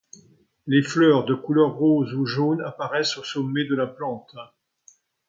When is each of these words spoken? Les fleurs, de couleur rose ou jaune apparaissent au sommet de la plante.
Les 0.65 0.81
fleurs, 0.81 1.25
de 1.25 1.35
couleur 1.35 1.75
rose 1.75 2.15
ou 2.15 2.25
jaune 2.25 2.59
apparaissent 2.63 3.19
au 3.19 3.23
sommet 3.23 3.65
de 3.65 3.75
la 3.75 3.85
plante. 3.85 4.35